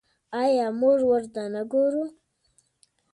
[0.41, 2.03] آیا موږ ورته نه ګورو؟